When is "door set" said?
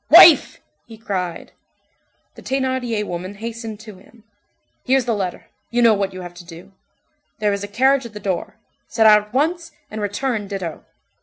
8.19-9.05